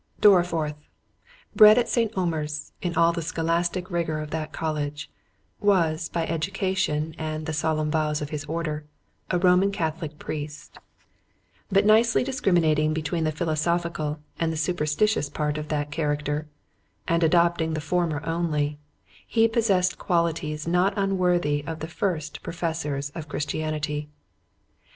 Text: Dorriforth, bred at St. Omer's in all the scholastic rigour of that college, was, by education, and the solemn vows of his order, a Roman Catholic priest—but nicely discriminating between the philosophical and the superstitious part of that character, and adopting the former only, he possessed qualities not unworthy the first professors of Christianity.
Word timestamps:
Dorriforth, 0.19 0.87
bred 1.55 1.77
at 1.77 1.87
St. 1.87 2.11
Omer's 2.17 2.71
in 2.81 2.95
all 2.95 3.13
the 3.13 3.21
scholastic 3.21 3.91
rigour 3.91 4.19
of 4.19 4.31
that 4.31 4.51
college, 4.51 5.11
was, 5.59 6.09
by 6.09 6.25
education, 6.25 7.13
and 7.19 7.45
the 7.45 7.53
solemn 7.53 7.91
vows 7.91 8.19
of 8.19 8.31
his 8.31 8.43
order, 8.45 8.87
a 9.29 9.37
Roman 9.37 9.71
Catholic 9.71 10.17
priest—but 10.17 11.85
nicely 11.85 12.23
discriminating 12.23 12.95
between 12.95 13.25
the 13.25 13.31
philosophical 13.31 14.19
and 14.39 14.51
the 14.51 14.57
superstitious 14.57 15.29
part 15.29 15.59
of 15.59 15.67
that 15.67 15.91
character, 15.91 16.47
and 17.07 17.21
adopting 17.23 17.75
the 17.75 17.79
former 17.79 18.25
only, 18.25 18.79
he 19.27 19.47
possessed 19.47 19.99
qualities 19.99 20.67
not 20.67 20.93
unworthy 20.97 21.61
the 21.61 21.87
first 21.87 22.41
professors 22.41 23.11
of 23.11 23.27
Christianity. 23.27 24.09